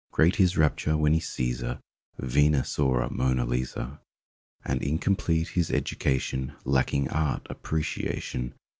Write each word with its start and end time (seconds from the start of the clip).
Great 0.11 0.37
his 0.37 0.57
rapture 0.57 0.97
when 0.97 1.13
he 1.13 1.19
sees 1.19 1.61
a 1.61 1.79
Venus 2.17 2.79
or 2.79 3.01
a 3.03 3.13
Mona 3.13 3.45
Lisa; 3.45 4.01
And 4.65 4.81
incomplete 4.81 5.49
his 5.49 5.69
education 5.69 6.53
Lacking 6.65 7.07
Art 7.11 7.45
Appreciation. 7.51 8.55